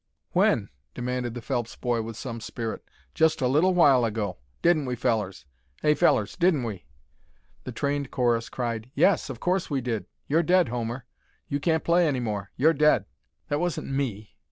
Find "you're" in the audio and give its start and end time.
10.25-10.41, 12.55-12.73